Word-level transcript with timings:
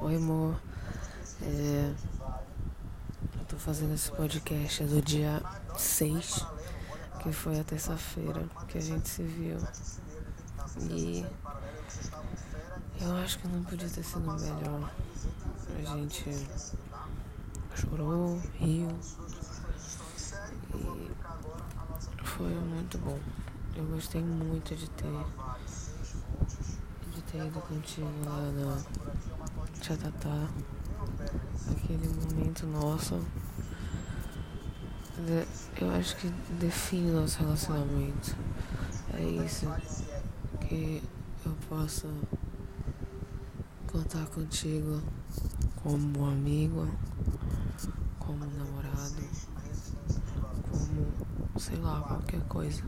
Oi, 0.00 0.14
amor. 0.14 0.54
É, 1.42 1.92
eu 3.36 3.44
tô 3.48 3.56
fazendo 3.56 3.94
esse 3.94 4.08
podcast 4.12 4.84
do 4.84 5.02
dia 5.02 5.42
6, 5.76 6.46
que 7.20 7.32
foi 7.32 7.58
a 7.58 7.64
terça-feira 7.64 8.48
que 8.68 8.78
a 8.78 8.80
gente 8.80 9.08
se 9.08 9.24
viu. 9.24 9.58
E 10.88 11.26
eu 13.00 13.16
acho 13.16 13.40
que 13.40 13.48
não 13.48 13.64
podia 13.64 13.88
ter 13.88 14.04
sido 14.04 14.20
melhor. 14.20 14.92
A 15.76 15.96
gente 15.96 16.46
chorou, 17.74 18.40
riu. 18.54 18.88
E 20.74 21.10
foi 22.24 22.54
muito 22.54 22.98
bom. 22.98 23.18
Eu 23.74 23.84
gostei 23.86 24.22
muito 24.22 24.76
de 24.76 24.88
ter 24.90 25.24
de 27.12 27.22
ter 27.22 27.38
ido 27.44 27.60
contigo 27.62 28.08
lá 28.24 28.40
na 28.52 29.37
Tchatatá. 29.88 30.46
Aquele 31.70 32.08
momento 32.08 32.66
nosso. 32.66 33.18
Eu 35.80 35.90
acho 35.92 36.14
que 36.16 36.28
define 36.60 37.10
nosso 37.10 37.38
relacionamento. 37.38 38.36
É 39.14 39.22
isso 39.22 39.66
que 40.60 41.02
eu 41.46 41.52
posso 41.70 42.06
contar 43.90 44.26
contigo 44.26 45.02
como 45.82 46.26
amigo, 46.26 46.86
como 48.18 48.44
namorado, 48.44 49.22
como 50.70 51.58
sei 51.58 51.76
lá, 51.76 52.02
qualquer 52.02 52.42
coisa. 52.42 52.82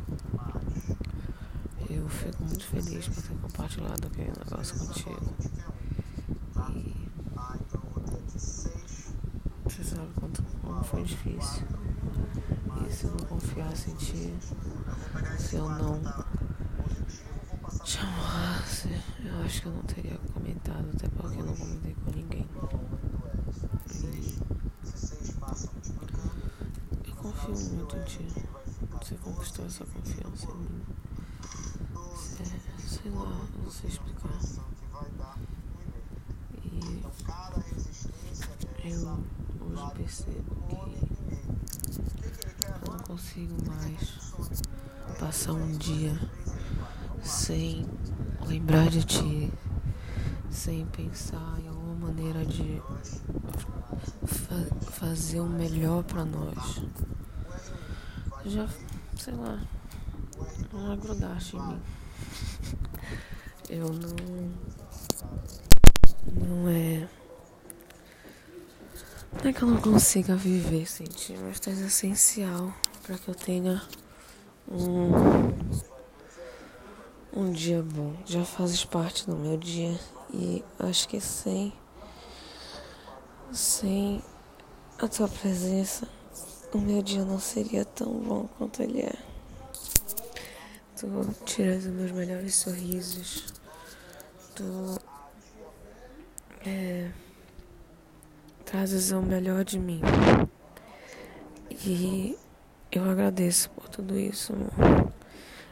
Eu 1.88 2.06
fico 2.10 2.44
muito 2.44 2.66
feliz 2.66 3.08
por 3.08 3.22
ter 3.22 3.34
compartilhado 3.38 4.06
aquele 4.06 4.32
negócio 4.38 4.78
contigo. 4.78 5.34
E 6.74 7.00
você 9.64 9.82
sabe 9.82 10.08
quanto 10.14 10.42
como 10.70 10.84
foi 10.84 11.02
difícil. 11.02 11.66
E 12.86 12.92
se 12.92 13.04
eu 13.04 13.10
não 13.10 13.26
confiasse 13.26 13.90
em 13.90 13.94
ti, 13.94 14.34
se 15.36 15.56
eu 15.56 15.68
não 15.68 16.00
te 17.82 17.98
amasse, 17.98 18.88
eu 19.24 19.42
acho 19.44 19.62
que 19.62 19.66
eu 19.66 19.72
não 19.72 19.82
teria 19.82 20.16
comentado, 20.32 20.88
até 20.94 21.08
porque 21.08 21.40
eu 21.40 21.46
não 21.46 21.56
comentei 21.56 21.94
com 21.94 22.10
ninguém. 22.12 22.48
E 27.04 27.08
eu 27.08 27.14
confio 27.16 27.70
muito 27.70 27.96
em 27.96 28.04
ti. 28.04 28.28
Você 29.02 29.16
conquistou 29.16 29.66
essa 29.66 29.84
confiança 29.84 30.46
em 30.52 30.56
mim. 30.56 30.82
Sei 32.78 33.10
lá, 33.10 33.46
não 33.58 33.70
sei 33.70 33.90
explicar. 33.90 34.38
E 38.82 38.92
eu 38.92 39.20
hoje 39.66 39.94
percebo 39.94 40.59
consigo 43.20 43.54
mais 43.66 44.32
passar 45.18 45.52
um 45.52 45.76
dia 45.76 46.18
sem 47.22 47.86
lembrar 48.46 48.88
de 48.88 49.04
ti, 49.04 49.52
sem 50.50 50.86
pensar 50.86 51.58
em 51.62 51.68
alguma 51.68 52.06
maneira 52.06 52.44
de 52.46 52.80
fa 54.26 54.56
fazer 54.92 55.40
o 55.40 55.46
melhor 55.46 56.02
para 56.04 56.24
nós. 56.24 56.82
Já, 58.46 58.66
sei 59.18 59.34
lá, 59.34 59.62
já 60.72 60.96
grudaste 60.96 61.56
em 61.56 61.60
mim. 61.60 61.80
Eu 63.68 63.92
não. 63.92 64.50
Não 66.32 66.68
é. 66.68 67.08
Não 69.32 69.50
é 69.50 69.52
que 69.52 69.62
eu 69.62 69.68
não 69.68 69.80
consiga 69.80 70.34
viver 70.34 70.86
sem 70.86 71.06
ti, 71.06 71.36
mas 71.40 71.60
tu 71.60 71.70
és 71.70 71.80
essencial 71.80 72.74
para 73.02 73.18
que 73.18 73.28
eu 73.28 73.34
tenha 73.34 73.82
um 74.70 75.10
um 77.32 77.52
dia 77.52 77.82
bom. 77.82 78.14
Já 78.26 78.44
fazes 78.44 78.84
parte 78.84 79.26
do 79.26 79.36
meu 79.36 79.56
dia 79.56 79.98
e 80.32 80.64
acho 80.78 81.08
que 81.08 81.20
sem 81.20 81.72
sem 83.52 84.22
a 84.98 85.08
tua 85.08 85.28
presença 85.28 86.08
o 86.72 86.78
meu 86.78 87.02
dia 87.02 87.24
não 87.24 87.38
seria 87.38 87.84
tão 87.84 88.12
bom 88.12 88.48
quanto 88.58 88.82
ele 88.82 89.00
é. 89.02 89.14
Tu 90.96 91.06
tiras 91.46 91.86
os 91.86 91.92
meus 91.92 92.12
melhores 92.12 92.54
sorrisos. 92.54 93.46
Tu 94.54 95.00
é, 96.66 97.10
trazes 98.64 99.10
o 99.10 99.22
melhor 99.22 99.64
de 99.64 99.78
mim. 99.78 100.00
E 101.70 102.36
eu 102.92 103.08
agradeço 103.08 103.70
por 103.70 103.88
tudo 103.88 104.18
isso, 104.18 104.52
amor. 104.52 105.12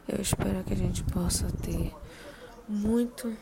Eu 0.08 0.20
espero 0.20 0.62
que 0.64 0.72
a 0.72 0.76
gente 0.76 1.02
possa 1.04 1.46
ter 1.62 1.94
muito 2.68 3.36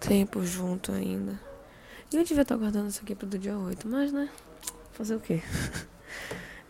tempo 0.00 0.44
junto 0.44 0.92
ainda. 0.92 1.38
E 2.12 2.16
eu 2.16 2.24
devia 2.24 2.42
estar 2.42 2.56
guardando 2.56 2.88
isso 2.88 3.00
aqui 3.02 3.14
pro 3.14 3.26
dia 3.26 3.56
8, 3.56 3.86
mas 3.88 4.12
né? 4.12 4.28
Fazer 4.92 5.14
o 5.16 5.20
quê? 5.20 5.40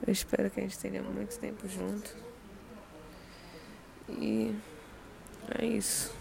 Eu 0.04 0.12
espero 0.12 0.50
que 0.50 0.58
a 0.58 0.62
gente 0.64 0.78
tenha 0.78 1.00
muito 1.00 1.38
tempo 1.38 1.68
junto. 1.68 2.16
E 4.08 4.52
é 5.58 5.64
isso. 5.64 6.12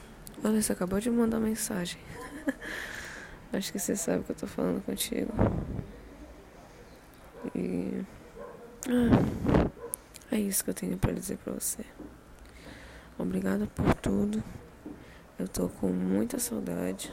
Olha, 0.44 0.62
você 0.62 0.72
acabou 0.72 1.00
de 1.00 1.10
mandar 1.10 1.40
mensagem. 1.40 2.00
Acho 3.52 3.72
que 3.72 3.80
você 3.80 3.96
sabe 3.96 4.24
que 4.24 4.32
eu 4.32 4.36
tô 4.36 4.48
falando 4.48 4.84
contigo. 4.86 5.34
E. 7.56 8.06
Ah, 8.88 9.71
é 10.32 10.40
isso 10.40 10.64
que 10.64 10.70
eu 10.70 10.74
tenho 10.74 10.98
para 10.98 11.12
dizer 11.12 11.38
pra 11.38 11.54
você. 11.54 11.86
Obrigada 13.18 13.68
por 13.68 13.94
tudo. 13.96 14.44
Eu 15.38 15.48
tô 15.48 15.68
com 15.70 15.88
muita 15.88 16.40
saudade. 16.40 17.12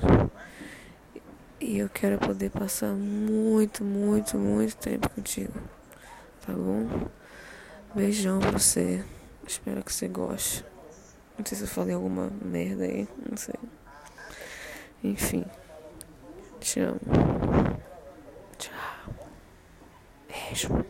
E 1.60 1.78
eu 1.78 1.88
quero 1.88 2.18
poder 2.18 2.50
passar 2.50 2.92
muito, 2.92 3.82
muito, 3.82 4.38
muito 4.38 4.76
tempo 4.76 5.08
contigo. 5.10 5.52
Tá 6.46 6.52
bom? 6.52 7.08
Beijão 7.94 8.38
pra 8.38 8.52
você. 8.52 9.04
Espero 9.46 9.82
que 9.82 9.92
você 9.92 10.06
goste. 10.08 10.64
Não 11.36 11.44
sei 11.44 11.58
se 11.58 11.64
eu 11.64 11.68
falei 11.68 11.94
alguma 11.94 12.30
merda 12.42 12.84
aí. 12.84 13.08
Não 13.28 13.36
sei. 13.36 13.54
Enfim. 15.02 15.44
Te 16.60 16.80
amo. 16.80 17.00
Tchau. 18.58 19.14
Beijo. 20.28 20.87